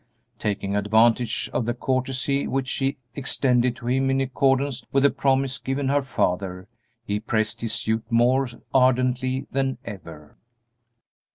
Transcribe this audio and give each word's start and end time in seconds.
Taking 0.39 0.75
advantage 0.75 1.47
of 1.53 1.65
the 1.65 1.75
courtesy 1.75 2.47
which 2.47 2.67
she 2.67 2.97
extended 3.13 3.75
to 3.75 3.87
him 3.87 4.09
in 4.09 4.19
accordance 4.19 4.83
with 4.91 5.03
the 5.03 5.11
promise 5.11 5.59
given 5.59 5.89
her 5.89 6.01
father, 6.01 6.67
he 7.05 7.19
pressed 7.19 7.61
his 7.61 7.73
suit 7.73 8.03
more 8.11 8.47
ardently 8.73 9.45
than 9.51 9.77
ever. 9.85 10.37